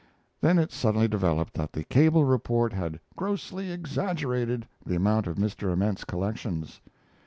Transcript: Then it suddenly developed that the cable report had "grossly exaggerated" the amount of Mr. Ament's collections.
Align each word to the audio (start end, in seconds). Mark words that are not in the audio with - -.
Then 0.41 0.57
it 0.57 0.71
suddenly 0.71 1.07
developed 1.07 1.53
that 1.53 1.73
the 1.73 1.83
cable 1.83 2.25
report 2.25 2.73
had 2.73 2.99
"grossly 3.15 3.71
exaggerated" 3.71 4.67
the 4.83 4.95
amount 4.95 5.27
of 5.27 5.35
Mr. 5.37 5.71
Ament's 5.71 6.05
collections. 6.05 6.81